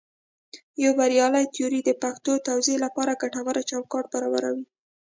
یوه 0.83 0.95
بریالۍ 0.99 1.45
تیوري 1.53 1.81
د 1.85 1.89
پېښو 2.01 2.43
توضیح 2.47 2.77
لپاره 2.85 3.19
ګټور 3.21 3.55
چوکاټ 3.69 4.05
برابروي. 4.13 4.65